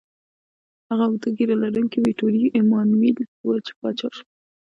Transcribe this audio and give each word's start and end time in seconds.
هغه 0.89 1.03
اوږده 1.07 1.29
ږیره 1.37 1.55
لرونکی 1.63 1.97
ویټوریو 2.01 2.53
ایمانویل 2.57 3.17
و، 3.45 3.49
چې 3.65 3.71
پاچا 3.79 4.09
شو. 4.15 4.23